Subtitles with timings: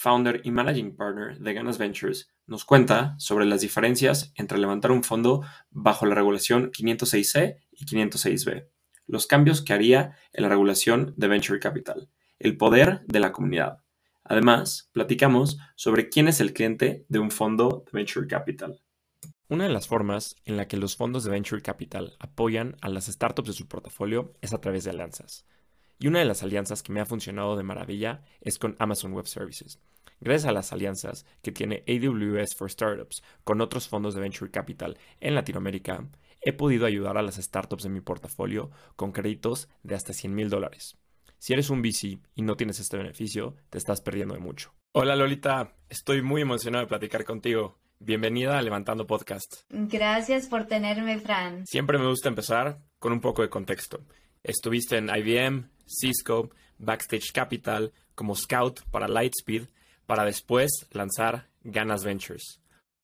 [0.00, 5.04] founder y managing partner de Ganas Ventures, nos cuenta sobre las diferencias entre levantar un
[5.04, 8.66] fondo bajo la regulación 506C y 506B,
[9.06, 13.84] los cambios que haría en la regulación de Venture Capital, el poder de la comunidad.
[14.24, 18.80] Además, platicamos sobre quién es el cliente de un fondo de Venture Capital.
[19.48, 23.04] Una de las formas en la que los fondos de Venture Capital apoyan a las
[23.04, 25.44] startups de su portafolio es a través de alianzas.
[26.00, 29.26] Y una de las alianzas que me ha funcionado de maravilla es con Amazon Web
[29.26, 29.78] Services.
[30.18, 34.98] Gracias a las alianzas que tiene AWS for Startups con otros fondos de Venture Capital
[35.20, 36.08] en Latinoamérica,
[36.40, 40.48] he podido ayudar a las startups de mi portafolio con créditos de hasta 100 mil
[40.48, 40.96] dólares.
[41.38, 44.72] Si eres un VC y no tienes este beneficio, te estás perdiendo de mucho.
[44.92, 47.78] Hola Lolita, estoy muy emocionado de platicar contigo.
[47.98, 49.64] Bienvenida a Levantando Podcast.
[49.68, 51.66] Gracias por tenerme, Fran.
[51.66, 54.00] Siempre me gusta empezar con un poco de contexto.
[54.42, 59.68] Estuviste en IBM, Cisco, Backstage Capital, como scout para Lightspeed,
[60.06, 62.60] para después lanzar Ganas Ventures.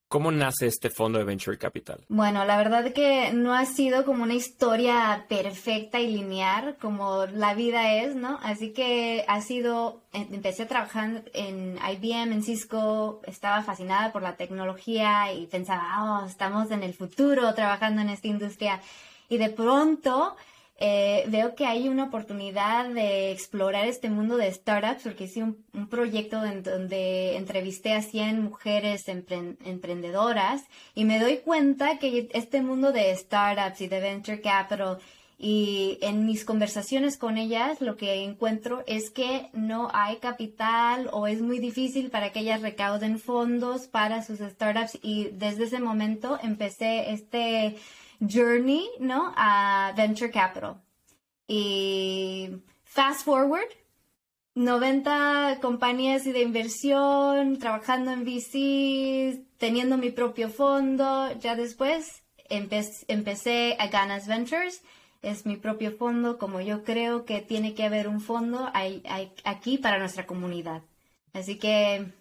[0.09, 2.05] ¿Cómo nace este fondo de Venture Capital?
[2.09, 7.55] Bueno, la verdad que no ha sido como una historia perfecta y lineal como la
[7.55, 8.39] vida es, ¿no?
[8.41, 14.37] Así que ha sido, em, empecé trabajando en IBM, en Cisco, estaba fascinada por la
[14.37, 18.81] tecnología y pensaba, oh, estamos en el futuro trabajando en esta industria.
[19.29, 20.37] Y de pronto
[20.79, 25.65] eh, veo que hay una oportunidad de explorar este mundo de startups, porque hice un,
[25.89, 33.15] proyecto donde entrevisté a 100 mujeres emprendedoras y me doy cuenta que este mundo de
[33.15, 34.99] startups y de venture capital
[35.39, 41.27] y en mis conversaciones con ellas lo que encuentro es que no hay capital o
[41.27, 46.39] es muy difícil para que ellas recauden fondos para sus startups y desde ese momento
[46.43, 47.77] empecé este
[48.21, 49.33] journey, ¿no?
[49.37, 50.83] A venture capital.
[51.49, 52.51] Y
[52.85, 53.69] fast forward,
[54.55, 61.31] 90 compañías de inversión, trabajando en VC, teniendo mi propio fondo.
[61.39, 64.83] Ya después empecé, a Ganas Ventures.
[65.23, 68.71] Es mi propio fondo, como yo creo que tiene que haber un fondo
[69.45, 70.83] aquí para nuestra comunidad.
[71.33, 72.13] Así que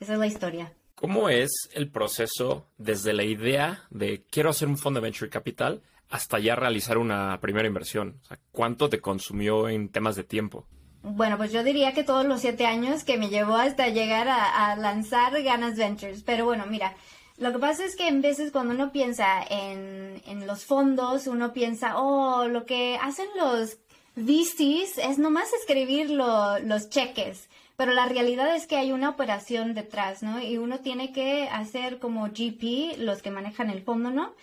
[0.00, 0.72] esa es la historia.
[1.00, 5.80] ¿Cómo es el proceso desde la idea de quiero hacer un fondo de venture capital
[6.10, 8.20] hasta ya realizar una primera inversión?
[8.52, 10.66] ¿Cuánto te consumió en temas de tiempo?
[11.02, 14.76] Bueno, pues yo diría que todos los siete años que me llevó hasta llegar a,
[14.76, 16.22] lanzar Ganas Ventures.
[16.22, 16.94] Pero bueno, mira,
[17.38, 21.54] lo que pasa es que en veces cuando uno piensa en, en los fondos, uno
[21.54, 23.78] piensa, oh, lo que hacen los
[24.16, 27.48] VCs es nomás escribir los cheques
[27.80, 30.38] pero la realidad es que hay una operación detrás, ¿no?
[30.38, 34.34] Y uno tiene que hacer como GP, los que manejan el fondo, ¿no?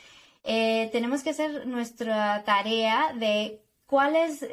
[0.43, 4.43] Eh, tenemos que hacer nuestra tarea de cuál es,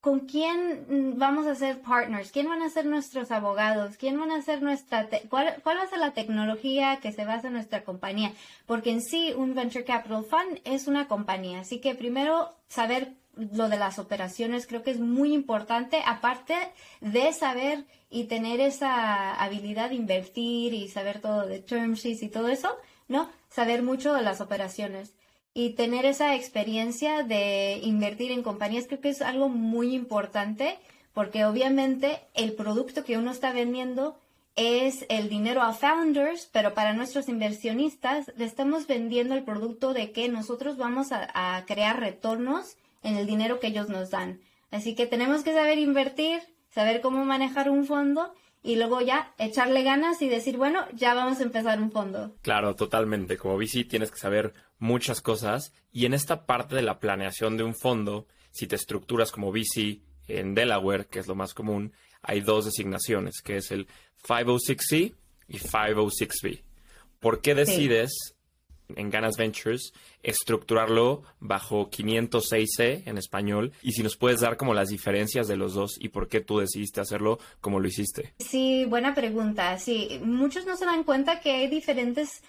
[0.00, 4.42] con quién vamos a ser partners, quién van a ser nuestros abogados, quién van a
[4.42, 8.32] ser nuestra, cuál, cuál va a ser la tecnología que se basa en nuestra compañía,
[8.66, 13.68] porque en sí un Venture Capital Fund es una compañía, así que primero saber lo
[13.68, 16.54] de las operaciones creo que es muy importante, aparte
[17.00, 22.28] de saber y tener esa habilidad de invertir y saber todo de term sheets y
[22.28, 22.76] todo eso,
[23.08, 23.30] ¿no?
[23.48, 25.14] Saber mucho de las operaciones
[25.54, 30.78] y tener esa experiencia de invertir en compañías creo que es algo muy importante
[31.12, 34.18] porque obviamente el producto que uno está vendiendo
[34.54, 40.12] es el dinero a founders, pero para nuestros inversionistas le estamos vendiendo el producto de
[40.12, 44.40] que nosotros vamos a crear retornos en el dinero que ellos nos dan.
[44.70, 46.40] Así que tenemos que saber invertir,
[46.70, 48.32] saber cómo manejar un fondo
[48.62, 52.34] y luego ya echarle ganas y decir, bueno, ya vamos a empezar un fondo.
[52.42, 53.36] Claro, totalmente.
[53.36, 57.64] Como VC tienes que saber muchas cosas y en esta parte de la planeación de
[57.64, 62.40] un fondo, si te estructuras como VC en Delaware, que es lo más común, hay
[62.40, 63.88] dos designaciones, que es el
[64.22, 65.14] 506C
[65.48, 66.62] y 506B.
[67.18, 68.36] ¿Por qué decides
[68.96, 69.92] en Ganas Ventures,
[70.22, 75.74] estructurarlo bajo 506C en español y si nos puedes dar como las diferencias de los
[75.74, 78.34] dos y por qué tú decidiste hacerlo como lo hiciste.
[78.38, 79.78] Sí, buena pregunta.
[79.78, 82.42] Sí, muchos no se dan cuenta que hay diferentes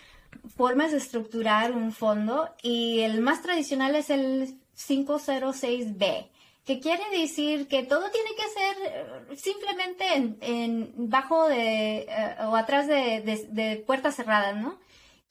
[0.56, 6.28] formas de estructurar un fondo y el más tradicional es el 506B
[6.66, 10.06] que quiere decir que todo tiene que ser eh, simplemente
[10.42, 14.80] en, bajo de eh, o atrás de, puertas cerradas, ¿no?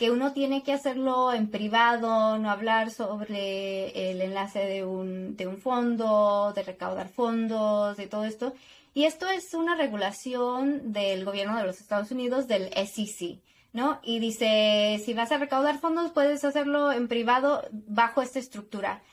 [0.02, 5.46] Que uno tiene que hacerlo en privado, no hablar sobre el enlace de un, de
[5.46, 8.52] un fondo, de recaudar fondos, de todo esto.
[8.94, 13.38] Y esto es una regulación del gobierno de los Estados Unidos, del SEC,
[13.72, 14.00] ¿no?
[14.02, 19.04] Y dice, si vas a recaudar fondos, puedes hacerlo en privado bajo esta estructura.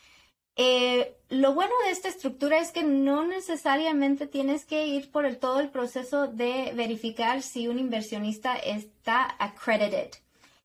[0.55, 5.37] Eh, lo bueno de esta estructura es que no necesariamente tienes que ir por el,
[5.37, 10.09] todo el proceso de verificar si un inversionista está accredited.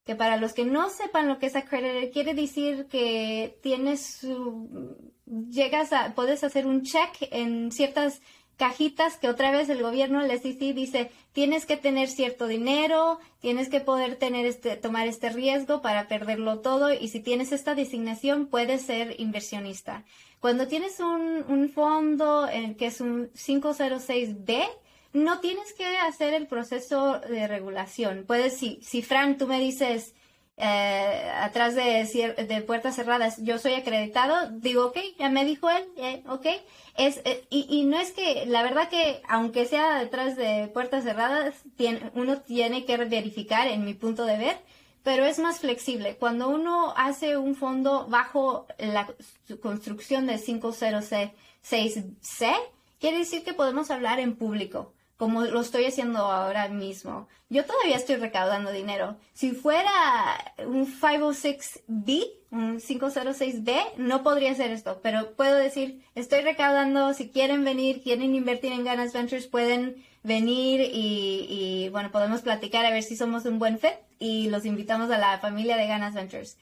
[0.05, 4.25] Que para los que no sepan lo que es accredited, quiere decir que tienes,
[5.49, 8.21] llegas a, puedes hacer un check en ciertas
[8.57, 13.69] cajitas que otra vez el gobierno, el SEC, dice, tienes que tener cierto dinero, tienes
[13.69, 18.47] que poder tener este, tomar este riesgo para perderlo todo y si tienes esta designación
[18.47, 20.05] puedes ser inversionista.
[20.39, 24.65] Cuando tienes un, un fondo en que es un 506B,
[25.15, 28.25] no tienes que hacer el proceso de regulación.
[28.27, 30.13] Puedes, si, si Frank, tú me dices,
[30.57, 32.03] eh, atrás de,
[32.47, 35.85] de, puertas cerradas, yo soy acreditado, digo, ok, ya me dijo él,
[36.27, 36.47] ok.
[36.97, 41.05] Es, eh, y, y, no es que, la verdad que, aunque sea detrás de puertas
[41.05, 44.57] cerradas, tiene, uno tiene que verificar, en mi punto de ver,
[45.01, 46.17] pero es más flexible.
[46.17, 49.07] Cuando uno hace un fondo bajo la
[49.61, 51.31] construcción de 506C,
[52.99, 57.27] quiere decir que podemos hablar en público como lo estoy haciendo ahora mismo.
[57.49, 59.17] Yo todavía estoy recaudando dinero.
[59.33, 59.91] Si fuera
[60.65, 67.63] un 506B, un 506B, no podría hacer esto, pero puedo decir, estoy recaudando, si quieren
[67.63, 73.15] venir, quieren invertir en Ganas Ventures, pueden venir y, bueno, podemos platicar a ver si
[73.15, 76.57] somos un buen fit y los invitamos a la familia de Ganas Ventures.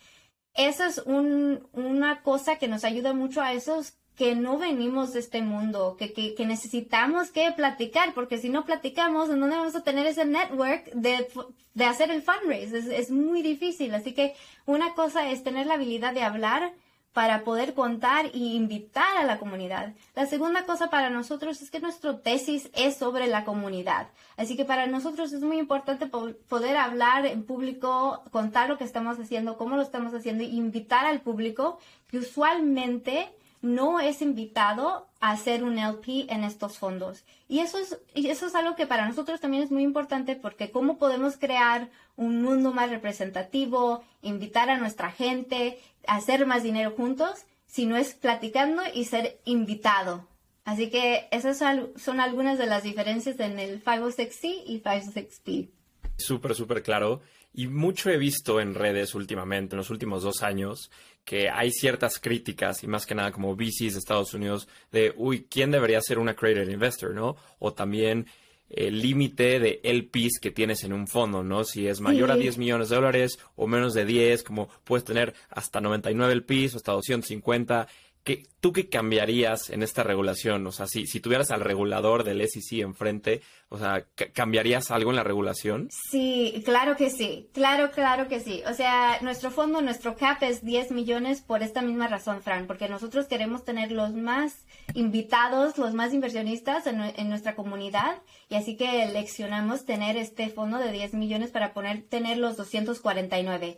[0.54, 5.20] Eso es un, una cosa que nos ayuda mucho a esos que no venimos de
[5.20, 9.84] este mundo, que, que, necesitamos que platicar, porque si no platicamos, ¿en dónde vamos a
[9.84, 11.28] tener ese network de,
[11.74, 12.74] de hacer el fundraise?
[12.96, 13.94] Es, muy difícil.
[13.96, 16.74] Así que una cosa es tener la habilidad de hablar
[17.12, 19.94] para poder contar y invitar a la comunidad.
[20.16, 24.10] La segunda cosa para nosotros es que nuestro tesis es sobre la comunidad.
[24.36, 29.20] Así que para nosotros es muy importante poder hablar en público, contar lo que estamos
[29.20, 33.32] haciendo, cómo lo estamos haciendo, invitar al público que usualmente
[33.64, 37.24] no es invitado a hacer un LP en estos fondos.
[37.48, 40.70] Y eso es, y eso es algo que para nosotros también es muy importante porque
[40.70, 47.46] cómo podemos crear un mundo más representativo, invitar a nuestra gente, hacer más dinero juntos,
[47.66, 50.28] si no es platicando y ser invitado.
[50.66, 51.58] Así que esas
[51.96, 55.70] son algunas de las diferencias en el 506C y 506P.
[56.18, 57.22] Súper, súper claro.
[57.54, 60.90] Y mucho he visto en redes últimamente, en los últimos dos años,
[61.26, 65.48] que hay ciertas críticas y más que nada como VCs de Estados Unidos de, uy,
[65.50, 67.38] ¿quién debería ser un accredited investor, no?
[67.60, 68.28] O también
[68.70, 71.64] el límite de LPs que tienes en un fondo, ¿no?
[71.64, 75.34] Si es mayor a 10 millones de dólares o menos de 10, como puedes tener
[75.50, 77.88] hasta 99 LPs o hasta 250.
[78.24, 80.66] ¿Qué, ¿Tú qué cambiarías en esta regulación?
[80.66, 85.18] O sea, si, si tuvieras al regulador del SEC enfrente, o sea, ¿cambiarías algo en
[85.18, 85.90] la regulación?
[86.10, 88.64] Sí, claro que sí, claro, claro que sí.
[88.66, 92.88] O sea, nuestro fondo, nuestro cap es 10 millones por esta misma razón, Fran, porque
[92.88, 98.78] nosotros queremos tener los más invitados, los más inversionistas en, en nuestra comunidad y así
[98.78, 103.78] que eleccionamos tener este fondo de 10 millones para poner, tener los 249.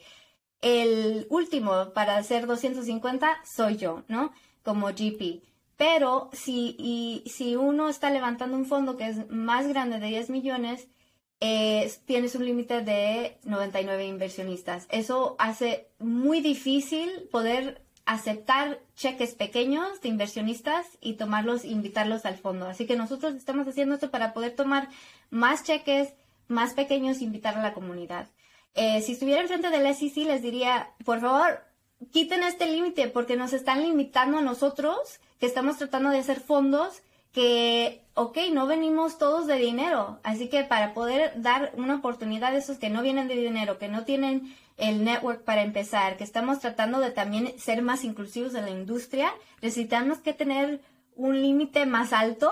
[0.66, 4.34] El último para hacer 250 soy yo, ¿no?
[4.64, 5.44] Como GP.
[5.78, 10.32] Pero si, y, si uno está levantando un fondo que es más grande de 10
[10.32, 10.88] millones,
[11.40, 14.88] eh, tienes un límite de 99 inversionistas.
[14.90, 22.66] Eso hace muy difícil poder aceptar cheques pequeños de inversionistas y tomarlos, invitarlos al fondo.
[22.66, 24.90] Así que nosotros estamos haciendo esto para poder tomar
[25.30, 26.16] más cheques
[26.48, 28.30] más pequeños invitar a la comunidad.
[28.76, 31.64] Eh, si estuviera enfrente del SEC, les diría, por favor,
[32.12, 37.02] quiten este límite porque nos están limitando a nosotros que estamos tratando de hacer fondos
[37.32, 40.20] que, ok, no venimos todos de dinero.
[40.24, 43.90] Así que para poder dar una oportunidad a esos que no vienen de dinero, que
[43.90, 48.66] no tienen el network para empezar, que estamos tratando de también ser más inclusivos en
[48.66, 50.82] la industria, necesitamos que tener
[51.16, 52.52] un límite más alto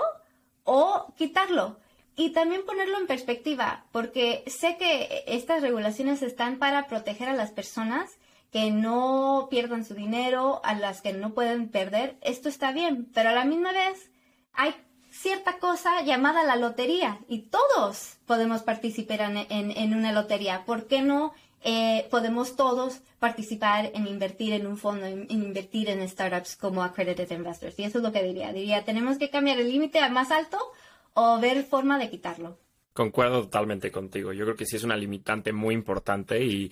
[0.64, 1.78] o quitarlo.
[2.16, 7.50] Y también ponerlo en perspectiva, porque sé que estas regulaciones están para proteger a las
[7.50, 8.18] personas
[8.52, 12.16] que no pierdan su dinero, a las que no pueden perder.
[12.20, 14.12] Esto está bien, pero a la misma vez
[14.52, 14.74] hay
[15.10, 20.64] cierta cosa llamada la lotería y todos podemos participar en, en, una lotería.
[20.64, 21.32] ¿Por qué no
[21.66, 27.30] eh, podemos todos participar en invertir en un fondo, en, invertir en startups como accredited
[27.30, 27.78] investors.
[27.78, 28.52] Y eso es lo que diría.
[28.52, 30.58] Diría, tenemos que cambiar el límite a más alto
[31.14, 32.58] o ver forma de quitarlo.
[32.92, 34.32] Concuerdo totalmente contigo.
[34.32, 36.70] Yo creo que sí es una limitante muy importante y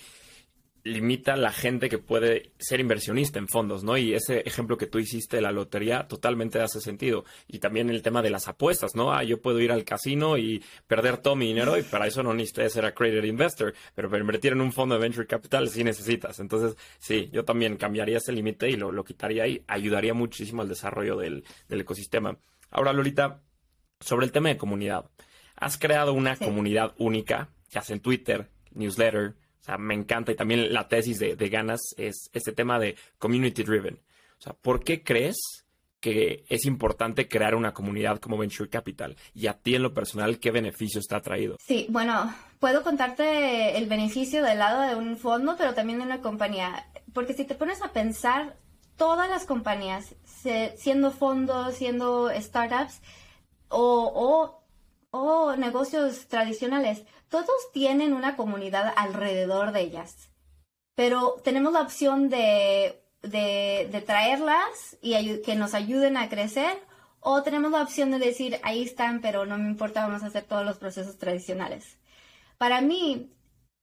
[0.84, 3.96] limita la gente que puede ser inversionista en fondos, ¿no?
[3.96, 7.25] Y ese ejemplo que tú hiciste de la lotería totalmente hace sentido.
[7.46, 9.12] Y también el tema de las apuestas, ¿no?
[9.12, 12.34] Ah, yo puedo ir al casino y perder todo mi dinero y para eso no
[12.34, 16.40] necesitas ser accredited investor, pero para invertir en un fondo de venture capital sí necesitas.
[16.40, 20.68] Entonces, sí, yo también cambiaría ese límite y lo, lo, quitaría y ayudaría muchísimo al
[20.68, 22.37] desarrollo del, del, ecosistema.
[22.70, 23.40] Ahora, Lolita,
[24.02, 25.06] sobre el tema de comunidad.
[25.56, 30.35] Has creado una comunidad única, ya sea en Twitter, newsletter, o sea, me encanta y
[30.35, 34.00] también la tesis de, Ganas es este tema de community driven.
[34.38, 35.37] O sea, ¿por qué crees
[36.00, 39.16] que es importante crear una comunidad como Venture Capital?
[39.35, 41.59] Y a ti en lo personal, ¿qué beneficio está traído?
[41.61, 46.21] Sí, bueno, puedo contarte el beneficio del lado de un fondo, pero también de una
[46.21, 46.85] compañía.
[47.12, 48.56] Porque si te pones a pensar,
[48.97, 50.16] todas las compañías,
[50.76, 53.00] siendo fondos, siendo startups
[53.73, 54.62] o,
[55.11, 60.31] o negocios tradicionales, todos tienen una comunidad alrededor de ellas,
[60.95, 66.79] pero tenemos la opción de, de, traerlas y que nos ayuden a crecer
[67.21, 70.43] o tenemos la opción de decir, ahí están, pero no me importa, vamos a hacer
[70.43, 71.99] todos los procesos tradicionales.
[72.59, 73.33] Para mí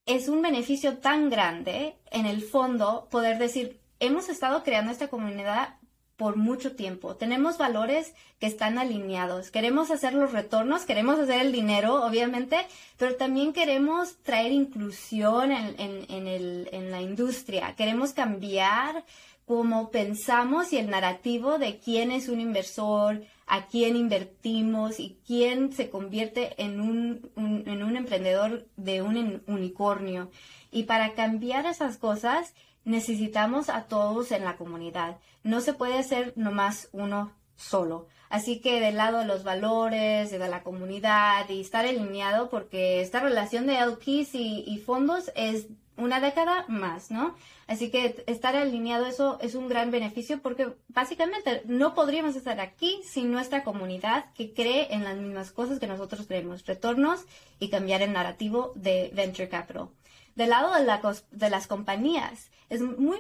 [0.06, 5.79] es un beneficio tan grande, en el fondo, poder decir, hemos estado creando esta comunidad
[6.20, 7.16] por mucho tiempo.
[7.16, 9.52] Tenemos valores que están alineados.
[9.52, 12.58] Queremos hacer los retornos, queremos hacer el dinero, obviamente,
[12.98, 17.74] pero también queremos traer inclusión en, la industria.
[17.78, 19.06] Queremos cambiar
[19.46, 25.72] cómo pensamos y el narrativo de quién es un inversor, a quién invertimos y quién
[25.72, 30.32] se convierte en un, en un emprendedor de un unicornio.
[30.70, 32.54] Y para cambiar esas cosas,
[32.86, 35.18] necesitamos a todos en la comunidad.
[35.44, 38.08] No se puede hacer nomás uno solo.
[38.30, 43.20] Así que del lado de los valores, de la comunidad y estar alineado, porque esta
[43.20, 45.68] relación de LPs y, fondos es
[45.98, 47.36] una década más, ¿no?
[47.68, 53.02] Así que estar alineado eso es un gran beneficio porque básicamente no podríamos estar aquí
[53.04, 57.26] sin nuestra comunidad que cree en las mismas cosas que nosotros creemos, retornos
[57.60, 59.90] y cambiar el narrativo de Venture Capital.
[60.36, 63.18] Del lado de, la, de las compañías, es muy,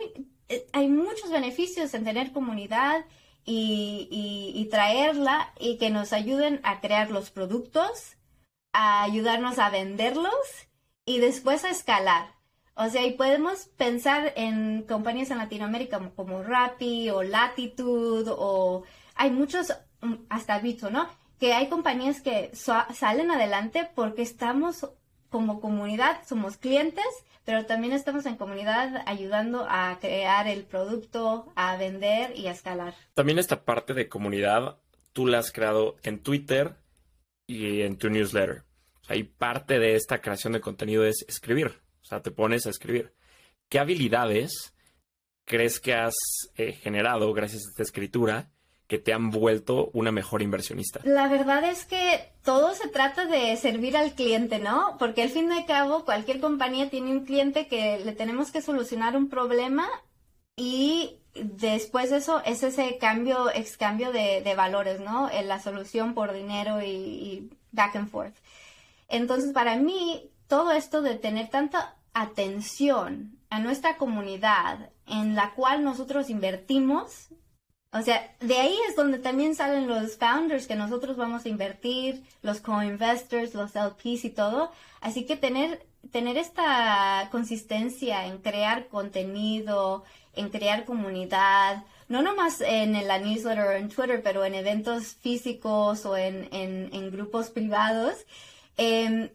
[0.48, 3.06] eh, hay muchos beneficios en tener comunidad
[3.46, 8.18] y, traerla y que nos ayuden a crear los productos,
[8.74, 10.34] a ayudarnos a venderlos
[11.06, 12.28] y después a escalar.
[12.76, 18.84] O sea, y podemos pensar en compañías en Latinoamérica como, como Rappi o Latitude o
[19.16, 21.10] hay muchos, mm, hasta Bito, ¿no?
[21.40, 24.88] Que hay compañías que salen adelante porque estamos
[25.30, 27.06] como comunidad, somos clientes
[27.50, 32.94] pero también estamos en comunidad ayudando a crear el producto, a vender y a escalar.
[33.16, 34.78] También esta parte de comunidad,
[35.14, 36.76] tú la has creado en Twitter
[37.48, 38.66] y en tu newsletter.
[39.02, 41.82] O parte de esta creación de contenido es escribir.
[42.04, 43.16] O sea, te pones a escribir.
[43.68, 44.76] ¿Qué habilidades
[45.46, 46.14] crees que has
[46.56, 48.52] eh, generado gracias a esta escritura
[48.90, 51.00] que te han vuelto una mejor inversionista?
[51.04, 54.98] La verdad es que todo se trata de servir al cliente, ¿no?
[54.98, 59.16] Porque al fin al cabo cualquier compañía tiene un cliente que le tenemos que solucionar
[59.16, 59.88] un problema
[60.56, 65.30] y después de eso es ese cambio, excambio de, de valores, ¿no?
[65.46, 68.36] La solución por dinero y, y back and forth.
[69.08, 75.84] Entonces, para mí, todo esto de tener tanta atención a nuestra comunidad en la cual
[75.84, 77.30] nosotros invertimos
[77.92, 82.24] o sea, de ahí es donde también salen los founders que nosotros vamos a invertir,
[82.44, 84.72] los co-investors, los LPs y todo.
[85.02, 90.04] Así que tener, tener esta consistencia en crear contenido,
[90.34, 96.06] en crear comunidad, no nomás en la newsletter o en Twitter, pero en eventos físicos
[96.06, 98.14] o en, en, grupos privados,
[98.78, 99.30] em,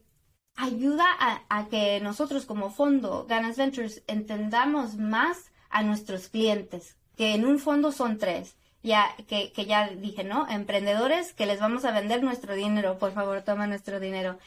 [0.55, 7.35] ayuda a, a que nosotros como fondo, Ganas Ventures, entendamos más a nuestros clientes que
[7.35, 8.57] en un fondo son tres.
[8.83, 10.47] Ya, que, que ya dije, ¿no?
[10.51, 14.39] Emprendedores que les vamos a vender nuestro dinero, por favor, toma nuestro dinero.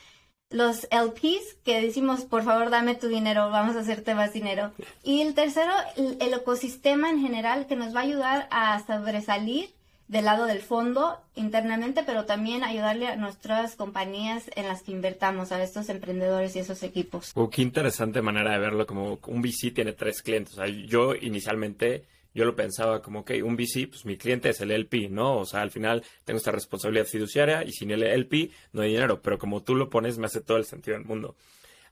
[0.50, 4.71] Los LPs que decimos, por favor, dame tu dinero, vamos a hacerte más dinero.
[5.03, 9.71] Y el tercero, el, ecosistema en general que nos va a ayudar a sobresalir
[10.07, 15.51] del lado del fondo internamente, pero también ayudarle a nuestras compañías en las que invertamos,
[15.51, 17.31] a estos emprendedores y esos equipos.
[17.36, 20.55] Oh, qué interesante manera de verlo, como un VC tiene tres clientes.
[20.88, 25.10] Yo inicialmente yo lo pensaba como, que un VC, pues mi cliente es el LP,
[25.10, 25.38] ¿no?
[25.38, 29.22] O sea, al final tengo esta responsabilidad fiduciaria y sin el LP no hay dinero,
[29.22, 31.36] pero como tú lo pones me hace todo el sentido del mundo.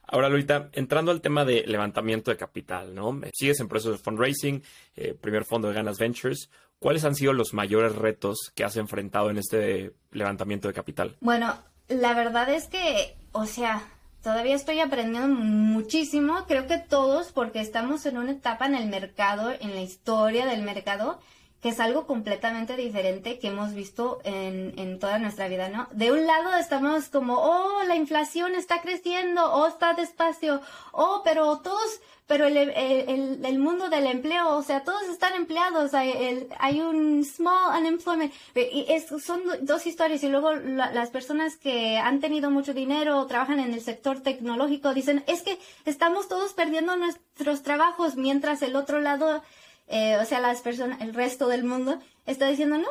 [0.07, 3.19] Ahora, Lolita, entrando al tema de levantamiento de capital, ¿no?
[3.33, 4.63] Sigues en proceso de fundraising,
[4.95, 6.49] eh, primer fondo de Ganas Ventures.
[6.77, 11.15] ¿Cuáles han sido los mayores retos que has enfrentado en este levantamiento de capital?
[11.21, 13.81] Bueno, la verdad es que, o sea,
[14.25, 19.53] todavía estoy aprendiendo muchísimo, creo que todos, porque estamos en una etapa en el mercado,
[19.59, 21.19] en la historia del mercado,
[21.65, 25.87] que es algo completamente diferente que hemos visto en, en, toda nuestra vida, ¿no?
[25.93, 31.57] De un lado estamos como, oh, la inflación está creciendo, oh, está despacio, oh, pero
[31.61, 36.49] todos, pero el, el, el mundo del empleo, o sea, todos están empleados, hay, el,
[36.59, 42.19] hay un small unemployment, y es, son dos historias, y luego las personas que han
[42.19, 46.95] tenido mucho dinero o trabajan en el sector tecnológico dicen, es que estamos todos perdiendo
[46.95, 49.41] nuestros trabajos, mientras el otro lado
[49.87, 52.85] eh, o sea, las personas, el resto del mundo está diciendo, no,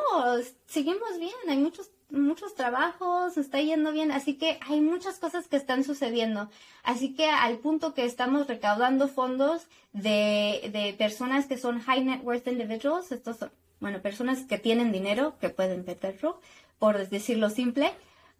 [0.65, 5.57] seguimos bien, hay muchos muchos trabajos, está yendo bien, así que hay muchas cosas que
[5.57, 6.49] están sucediendo.
[6.83, 12.21] Así que al punto que estamos recaudando fondos de, de personas que son high net
[12.23, 16.39] worth individuals, estos son, bueno, personas que tienen dinero, que pueden meterlo,
[16.79, 17.91] por decirlo simple,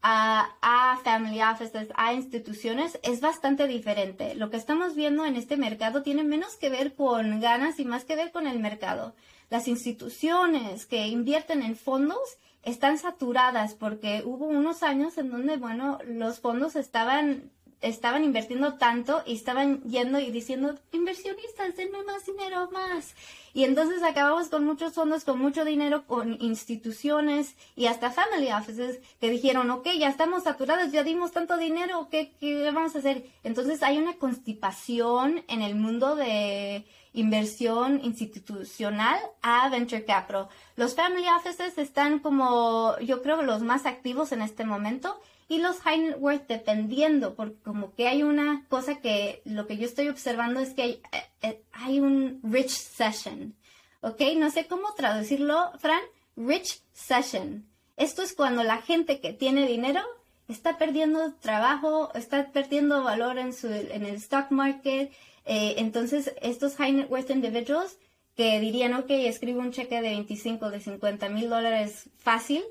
[0.01, 4.35] a, family offices, a instituciones, es bastante diferente.
[4.35, 8.05] Lo que estamos viendo en este mercado tiene menos que ver con ganas y más
[8.05, 9.15] que ver con el mercado.
[9.49, 15.99] Las instituciones que invierten en fondos están saturadas porque hubo unos años en donde, bueno,
[16.05, 17.51] los fondos estaban
[17.81, 23.15] estaban invirtiendo tanto y estaban yendo y diciendo, inversionistas, denme más dinero, más.
[23.53, 28.99] Y entonces acabamos con muchos fondos, con mucho dinero, con instituciones y hasta family offices
[29.19, 33.25] que dijeron, ok, ya estamos saturados, ya dimos tanto dinero, ¿qué, qué vamos a hacer?
[33.43, 40.47] Entonces hay una constipación en el mundo de inversión institucional a venture capital.
[40.75, 45.79] Los family offices están como, yo creo, los más activos en este momento y los
[45.81, 50.07] high net worth dependiendo, porque como que hay una cosa que lo que yo estoy
[50.09, 53.55] observando es que hay, eh, eh, hay un rich session,
[54.01, 54.21] ¿ok?
[54.37, 56.01] No sé cómo traducirlo, Fran,
[56.35, 57.65] rich session.
[57.97, 60.01] Esto es cuando la gente que tiene dinero
[60.47, 65.11] está perdiendo trabajo, está perdiendo valor en, su, en el stock market.
[65.45, 67.97] Eh, entonces, estos high net worth individuals
[68.35, 72.63] que dirían, ok, escribo un cheque de 25, de 50 mil dólares fácil,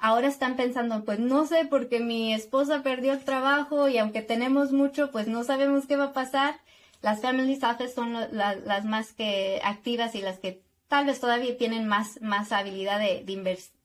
[0.00, 4.72] ahora están pensando, pues no sé, porque mi esposa perdió el trabajo y aunque tenemos
[4.72, 6.60] mucho, pues no sabemos qué va a pasar.
[7.02, 11.86] Las family office son las más que activas y las que tal vez todavía tienen
[11.86, 13.22] más, más habilidad de,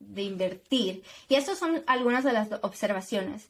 [0.00, 1.04] de, invertir.
[1.28, 3.48] Y estas son algunas de las observaciones.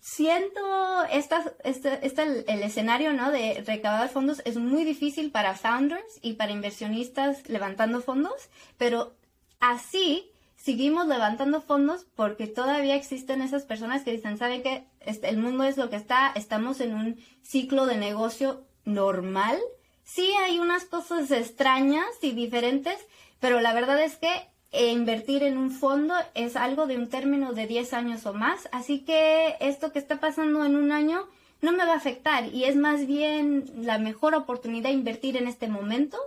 [0.00, 2.22] siento esta, este, este,
[2.52, 3.30] el escenario ¿no?
[3.30, 9.14] de recaudar fondos es muy difícil para founders y para inversionistas levantando fondos, pero
[9.60, 10.30] así
[10.66, 14.84] seguimos levantando fondos porque todavía existen esas personas que dicen, ¿saben qué?
[14.98, 19.60] Este, el mundo es lo que está, estamos en un ciclo de negocio normal.
[20.02, 22.98] Sí hay unas cosas extrañas y diferentes,
[23.38, 24.28] pero la verdad es que
[24.72, 29.04] invertir en un fondo es algo de un término de 10 años o más, así
[29.04, 31.28] que esto que está pasando en un año
[31.62, 35.46] no me va a afectar y es más bien la mejor oportunidad de invertir en
[35.46, 36.18] este momento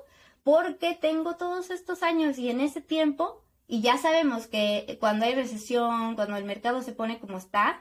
[0.46, 5.36] porque tengo todos estos años y en ese tiempo y ya sabemos que cuando hay
[5.36, 7.80] recesión, cuando el mercado se pone como está,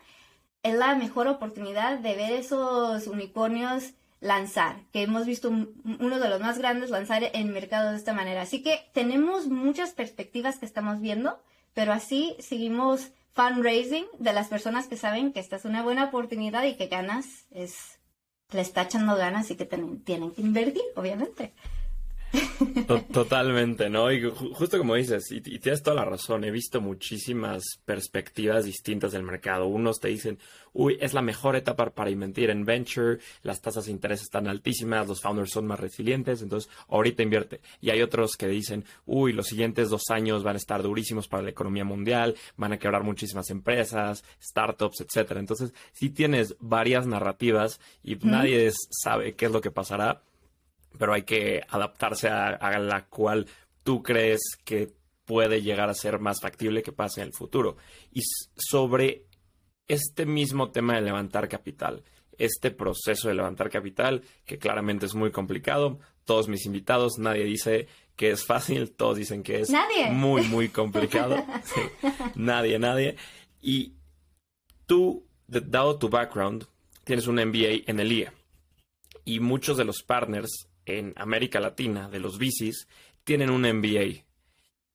[0.62, 6.40] es la mejor oportunidad de ver esos unicornios lanzar, que hemos visto uno de los
[6.40, 8.42] más grandes lanzar en mercado de esta manera.
[8.42, 14.88] Así que tenemos muchas perspectivas que estamos viendo, pero así seguimos fundraising de las personas
[14.88, 17.98] que saben que esta es una buena oportunidad y que ganas es,
[18.50, 21.54] le está echando ganas y que tienen que invertir, obviamente.
[23.12, 24.10] Totalmente, ¿no?
[24.12, 29.22] Y justo como dices, y, tienes toda la razón, he visto muchísimas perspectivas distintas del
[29.22, 29.66] mercado.
[29.66, 30.38] Unos te dicen,
[30.72, 35.08] uy, es la mejor etapa para invertir en venture, las tasas de interés están altísimas,
[35.08, 37.60] los founders son más resilientes, entonces ahorita invierte.
[37.80, 41.42] Y hay otros que dicen, uy, los siguientes dos años van a estar durísimos para
[41.42, 45.40] la economía mundial, van a quebrar muchísimas empresas, startups, etcétera.
[45.40, 50.22] Entonces, si tienes varias narrativas y nadie sabe qué es lo que pasará
[50.98, 53.46] pero hay que adaptarse a, la cual
[53.82, 54.92] tú crees que
[55.24, 57.76] puede llegar a ser más factible que pase en el futuro.
[58.12, 58.22] Y
[58.56, 59.26] sobre
[59.86, 62.02] este mismo tema de levantar capital,
[62.36, 67.88] este proceso de levantar capital, que claramente es muy complicado, todos mis invitados, nadie dice
[68.16, 69.72] que es fácil, todos dicen que es
[70.10, 71.36] muy, muy complicado.
[72.34, 73.16] nadie, nadie.
[73.60, 73.94] Y
[74.86, 76.66] tú, dado tu background,
[77.04, 78.30] tienes un MBA en el IE.
[79.24, 82.88] Y muchos de los partners en América Latina de los bicis
[83.24, 84.24] tienen un MBA.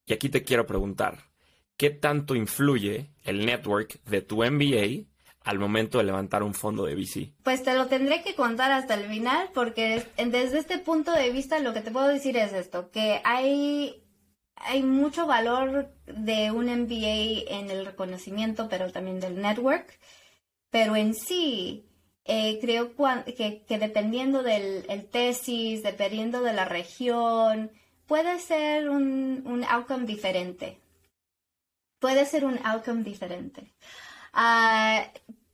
[0.05, 1.29] Y aquí te quiero preguntar,
[1.77, 5.07] ¿qué tanto influye el network de tu MBA
[5.41, 7.33] al momento de levantar un fondo de VC?
[7.43, 11.59] Pues te lo tendré que contar hasta el final porque desde este punto de vista
[11.59, 14.03] lo que te puedo decir es esto, que hay
[14.55, 19.99] hay mucho valor de un MBA en el reconocimiento, pero también del network.
[20.69, 21.85] Pero en sí,
[22.25, 27.71] eh, creo que, dependiendo del tesis, dependiendo de la región,
[28.07, 30.79] puede ser un, outcome diferente.
[31.99, 33.73] Puede ser un outcome diferente.
[34.33, 35.05] Ah,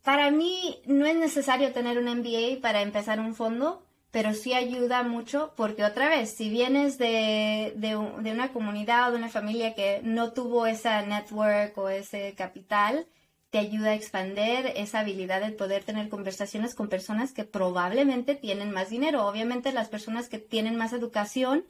[0.03, 5.03] para mí no es necesario tener un MBA para empezar un fondo pero sí ayuda
[5.03, 10.01] mucho porque otra vez, si vienes de, de, una comunidad o de una familia que
[10.03, 13.05] no tuvo esa network o ese capital,
[13.49, 18.71] te ayuda a expander esa habilidad de poder tener conversaciones con personas que probablemente tienen
[18.71, 19.25] más dinero.
[19.25, 21.65] Obviamente las personas que tienen más educación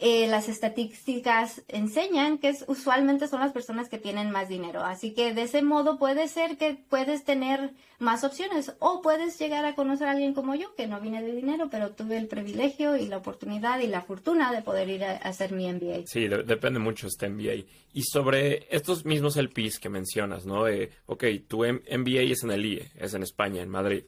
[0.00, 4.84] eh, las estadísticas enseñan que es, usualmente son las personas que tienen más dinero.
[4.84, 9.64] Así que de ese modo puede ser que puedes tener más opciones o puedes llegar
[9.64, 12.96] a conocer a alguien como yo que no viene de dinero, pero tuve el privilegio
[12.96, 16.06] y la oportunidad y la fortuna de poder ir a, hacer mi MBA.
[16.06, 17.64] Sí, depende mucho este MBA.
[17.92, 20.68] Y sobre estos mismos LPs que mencionas, ¿no?
[20.68, 24.04] Eh, ok, tu MBA es en el IE, es en España, en Madrid.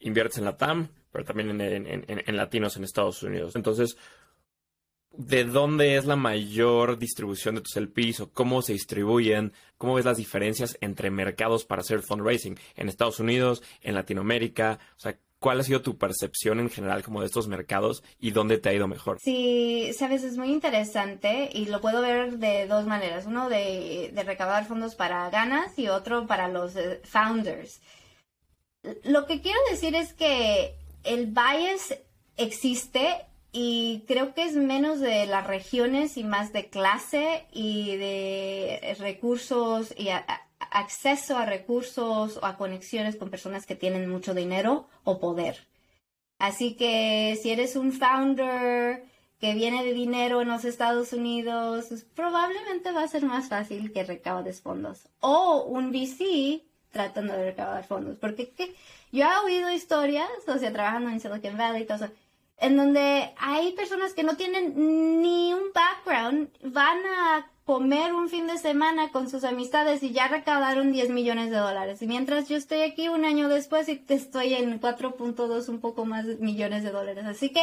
[0.00, 3.54] Inviertes en la TAM, pero también en latinos en Estados Unidos.
[3.54, 3.96] Entonces,
[5.12, 10.04] de dónde es la mayor distribución de tus LPs o cómo se distribuyen, cómo ves
[10.04, 15.60] las diferencias entre mercados para hacer fundraising en Estados Unidos, en Latinoamérica, o sea, ¿cuál
[15.60, 18.88] ha sido tu percepción en general como de estos mercados y dónde te ha ido
[18.88, 19.18] mejor?
[19.20, 24.22] Sí, sabes, es muy interesante y lo puedo ver de dos maneras, uno de, de
[24.22, 27.80] recaudar fondos para ganas y otro para los eh, founders.
[29.04, 31.98] Lo que quiero decir es que el bias
[32.36, 38.96] existe y creo que es menos de las regiones y más de clase y de
[38.98, 40.08] recursos y
[40.70, 45.66] acceso a recursos o a conexiones con personas que tienen mucho dinero o poder.
[46.38, 49.04] Así que si eres un founder
[49.40, 53.92] que viene de dinero en los Estados Unidos, pues probablemente va a ser más fácil
[53.92, 55.08] que recaudes fondos.
[55.20, 58.16] O un VC tratando de recaudar fondos.
[58.18, 58.52] Porque
[59.12, 62.12] yo he oído historias, o sea, trabajando en Silicon Valley y todo eso,
[62.60, 64.74] en donde hay personas que no tienen
[65.22, 70.26] ni un background, van a comer un fin de semana con sus amistades y ya
[70.26, 72.00] recaudaron 10 millones de dólares.
[72.02, 76.24] Y mientras yo estoy aquí un año después y estoy en 4.2, un poco más
[76.40, 77.26] millones de dólares.
[77.26, 77.62] Así que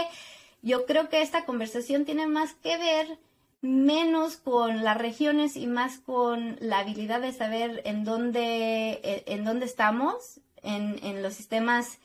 [0.61, 3.19] yo creo que esta conversación tiene más que ver
[3.61, 9.65] menos con las regiones y más con la habilidad de saber en dónde, en dónde
[9.65, 11.97] estamos, en, en los sistemas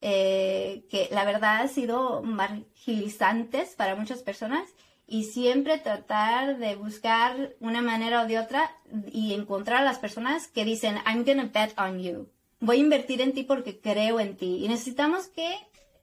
[0.00, 4.68] eh, que la verdad han sido marginalizantes para muchas personas
[5.06, 8.70] y siempre tratar de buscar una manera o de otra
[9.10, 12.28] y encontrar a las personas que dicen, I'm gonna bet on you.
[12.60, 14.64] Voy a invertir en ti porque creo en ti.
[14.64, 15.52] Y necesitamos que,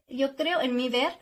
[0.08, 1.12] yo creo, en mi ver,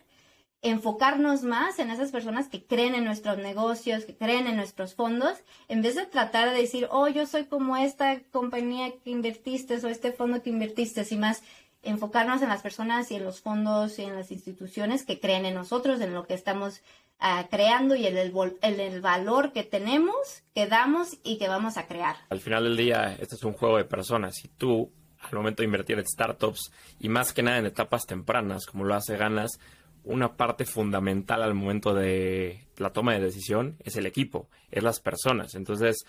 [0.62, 5.38] enfocarnos más en esas personas que creen en nuestros negocios, que creen en nuestros fondos,
[5.68, 9.88] en vez de tratar de decir, oh, yo soy como esta compañía que invertiste o
[9.88, 11.42] este fondo que invertiste, y más
[11.87, 15.55] enfocarnos en las personas y en los fondos y en las instituciones que creen en
[15.55, 16.83] nosotros, en lo que estamos
[17.18, 21.87] ah, creando y en el, el, valor que tenemos, que damos y que vamos a
[21.87, 22.16] crear.
[22.29, 25.66] Al final del día, este es un juego de personas y tú, al momento de
[25.66, 29.59] invertir en startups y más que nada en etapas tempranas, como lo hace Ganas,
[30.05, 35.01] una parte fundamental al momento de la toma de decisión es el equipo, es las
[35.01, 35.55] personas.
[35.55, 36.07] Entonces,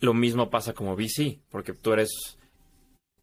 [0.00, 2.38] lo mismo pasa como VC, porque tú eres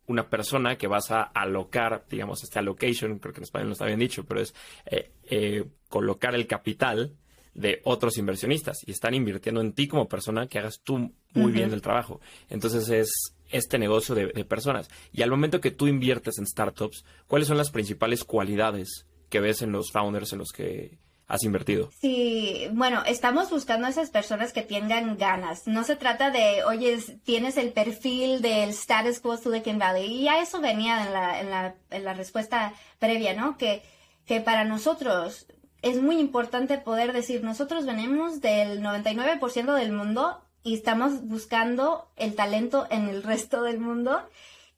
[0.08, 3.86] una persona que vas a alocar, digamos, este allocation, creo que en español no está
[3.86, 4.54] bien dicho, pero es
[4.86, 7.16] eh, eh, colocar el capital
[7.54, 11.72] de otros inversionistas y están invirtiendo en ti como persona que hagas tú muy bien
[11.72, 12.20] el trabajo.
[12.50, 14.90] Entonces es este negocio de, de, personas.
[15.14, 19.62] Y al momento que tú inviertes en startups, ¿cuáles son las principales cualidades que ves
[19.62, 21.90] en los founders en los que has invertido.
[22.00, 25.68] Sí, bueno, estamos buscando a esas personas que tengan ganas.
[25.68, 30.06] No se trata de, oye, tienes el perfil del status quo Silicon Valley.
[30.06, 33.58] Y a eso venía en la, en la, en la respuesta previa, ¿no?
[33.58, 33.82] Que,
[34.26, 35.48] que para nosotros
[35.82, 42.36] es muy importante poder decir, nosotros venimos del 99% del mundo y estamos buscando el
[42.36, 44.20] talento en el resto del mundo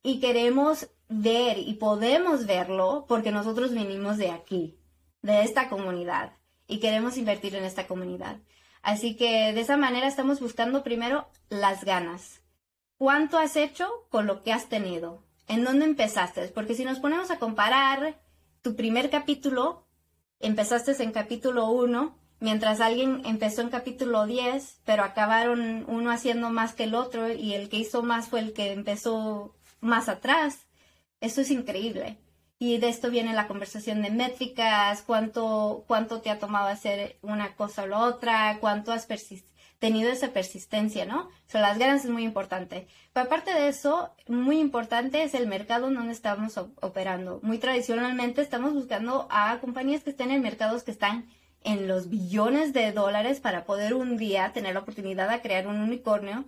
[0.03, 4.77] y queremos ver y podemos verlo porque nosotros venimos de aquí
[5.21, 6.34] de esta comunidad
[6.67, 8.38] y queremos invertir en esta comunidad.
[8.82, 12.41] Así que de esa manera estamos buscando primero las ganas.
[12.97, 15.23] ¿Cuánto has hecho con lo que has tenido?
[15.47, 16.47] ¿En dónde empezaste?
[16.47, 18.19] Porque si nos ponemos a comparar
[18.62, 19.88] tu primer capítulo,
[20.39, 26.73] empezaste en capítulo 1, mientras alguien empezó en capítulo 10, pero acabaron uno haciendo más
[26.73, 30.67] que el otro y el que hizo más fue el que empezó más atrás.
[31.21, 32.17] Esto es increíble.
[32.59, 37.55] Y de esto viene la conversación de métricas, cuánto, cuánto te ha tomado hacer una
[37.55, 39.07] cosa o la otra, cuánto has
[39.77, 41.29] tenido esa persistencia, ¿no?
[41.53, 42.87] O las ganas es muy importante.
[43.13, 47.39] Pero aparte de eso, muy importante es el mercado en donde estamos operando.
[47.43, 51.27] Muy tradicionalmente estamos buscando a compañías que estén en mercados que están
[51.63, 55.79] en los billones de dólares para poder un día tener la oportunidad de crear un
[55.79, 56.45] unicornio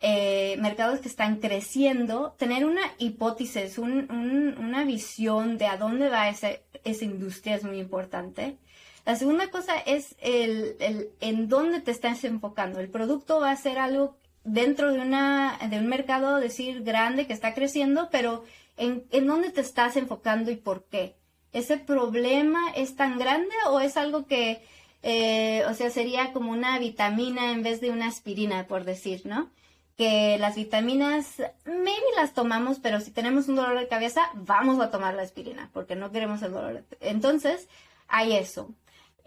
[0.00, 7.04] eh, mercados que están creciendo, tener una hipótesis, una visión de a dónde va esa
[7.04, 8.58] industria es muy importante.
[9.06, 10.76] La segunda cosa es el,
[11.20, 12.80] en dónde te estás enfocando.
[12.80, 17.32] El producto va a ser algo dentro de, una, de un mercado, decir, grande que
[17.32, 18.44] está creciendo, pero
[18.76, 21.14] en, dónde te estás enfocando y por qué.
[21.52, 24.60] ¿Ese problema es tan grande o es algo que,
[25.02, 29.50] eh, o sea, sería como una vitamina en vez de una aspirina, por decir, ¿no?
[29.96, 34.90] Que las vitaminas, maybe las tomamos, pero si tenemos un dolor de cabeza, vamos a
[34.90, 36.84] tomar la aspirina, porque no queremos el dolor.
[37.00, 37.68] Entonces,
[38.06, 38.74] hay eso.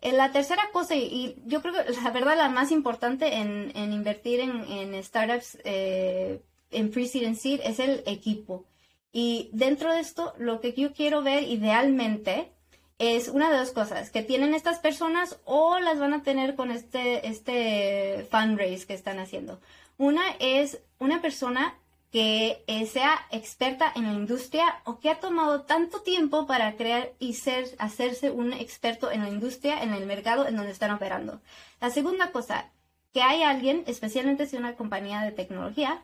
[0.02, 4.40] Eh, la tercera cosa, y yo creo que la verdad la más importante en, invertir
[4.40, 8.66] en, startups eh, en pre-seed and seed es el equipo.
[9.12, 12.52] Y dentro de esto, lo que yo quiero ver idealmente
[13.00, 16.70] es una de dos cosas, que tienen estas personas o las van a tener con
[16.70, 19.60] este, este fundraise que están haciendo.
[19.98, 21.78] Una es una persona
[22.12, 27.36] que sea experta en la industria o que ha tomado tanto tiempo para crear y
[27.36, 31.42] ser, hacerse un experto en la industria, en el mercado en donde están operando.
[31.80, 32.72] La segunda cosa,
[33.14, 36.04] que hay alguien, especialmente si una compañía de tecnología,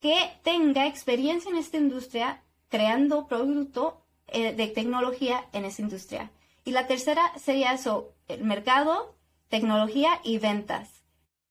[0.00, 6.30] que tenga experiencia en esta industria creando producto eh, de tecnología en esa industria.
[6.64, 9.16] Y la tercera sería eso, el mercado,
[9.48, 11.00] tecnología y ventas.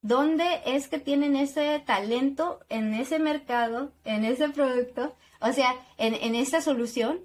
[0.01, 6.13] ¿Dónde es que tienen ese talento en ese mercado, en ese producto, o sea, en,
[6.13, 7.19] en esa solución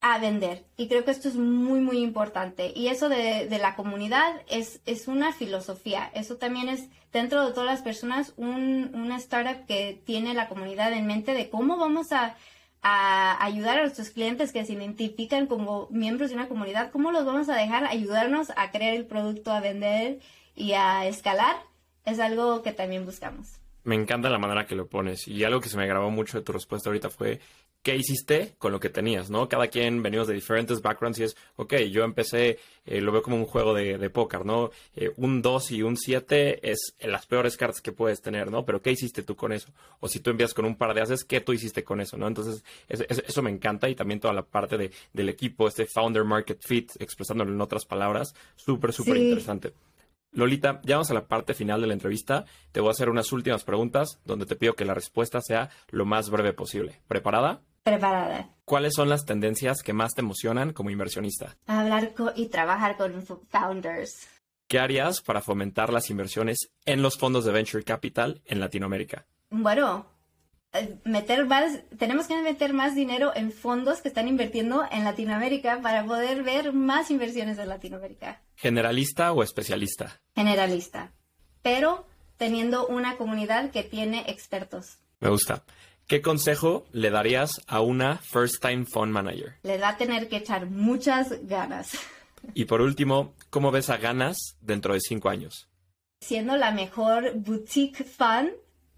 [0.00, 0.64] a vender?
[0.78, 2.72] Y creo que esto es muy, muy importante.
[2.74, 6.10] Y eso de, de la comunidad es, es, una filosofía.
[6.14, 10.94] Eso también es, dentro de todas las personas, un, una startup que tiene la comunidad
[10.94, 12.36] en mente de cómo vamos a,
[12.82, 17.24] a ayudar a nuestros clientes que se identifican como miembros de una comunidad, cómo los
[17.24, 20.20] vamos a dejar ayudarnos a crear el producto, a vender
[20.54, 21.56] y a escalar
[22.04, 23.61] es algo que también buscamos.
[23.84, 26.44] Me encanta la manera que lo pones y algo que se me grabó mucho de
[26.44, 27.40] tu respuesta ahorita fue
[27.82, 29.48] qué hiciste con lo que tenías, ¿no?
[29.48, 33.36] Cada quien venimos de diferentes backgrounds y es, ok, yo empecé, eh, lo veo como
[33.36, 34.70] un juego de, de póker, ¿no?
[34.94, 38.64] Eh, un 2 y un 7 es las peores cartas que puedes tener, ¿no?
[38.64, 39.72] Pero ¿qué hiciste tú con eso?
[39.98, 42.28] O si tú envías con un par de haces, ¿qué tú hiciste con eso, ¿no?
[42.28, 46.62] Entonces, eso, me encanta y también toda la parte de, del equipo, este founder market
[46.62, 49.72] fit, expresándolo en otras palabras, súper, súper interesante.
[50.32, 52.46] Lolita, ya vamos a la parte final de la entrevista.
[52.72, 56.06] Te voy a hacer unas últimas preguntas donde te pido que la respuesta sea lo
[56.06, 57.00] más breve posible.
[57.06, 57.60] ¿Preparada?
[57.82, 58.48] Preparada.
[58.64, 61.56] ¿Cuáles son las tendencias que más te emocionan como inversionista?
[61.66, 64.28] Hablar y trabajar con founders.
[64.68, 69.26] ¿Qué harías para fomentar las inversiones en los fondos de venture capital en Latinoamérica?
[69.50, 70.06] Bueno,
[71.04, 76.04] meter más, tenemos que meter más dinero en fondos que están invirtiendo en Latinoamérica para
[76.04, 78.40] poder ver más inversiones en Latinoamérica.
[78.56, 80.20] ¿Generalista o especialista?
[80.34, 81.12] Generalista,
[81.62, 82.06] pero
[82.38, 84.98] teniendo una comunidad que tiene expertos.
[85.20, 85.64] Me gusta.
[86.06, 89.54] ¿Qué consejo le darías a una first time fund manager?
[89.62, 91.92] Le va a tener que echar muchas ganas.
[92.54, 95.68] Y por último, ¿cómo ves a ganas dentro de cinco años?
[96.20, 98.50] Siendo la mejor boutique fund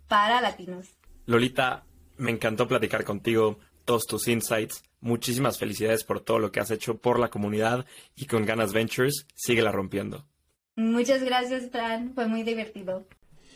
[0.09, 0.94] para latinos.
[1.27, 1.85] Lolita,
[2.17, 4.83] me encantó platicar contigo, todos tus insights.
[5.01, 7.85] Muchísimas felicidades por todo lo que has hecho por la comunidad
[8.17, 9.27] y con Ganas Ventures.
[9.35, 10.27] Síguela rompiendo.
[10.77, 12.15] Muchas gracias, Fran.
[12.15, 13.07] Fue muy divertido.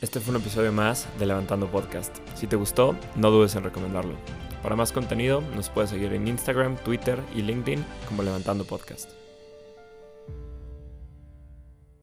[0.01, 2.15] Este fue un episodio más de Levantando Podcast.
[2.35, 4.15] Si te gustó, no dudes en recomendarlo.
[4.63, 9.09] Para más contenido, nos puedes seguir en Instagram, Twitter y LinkedIn como Levantando Podcast.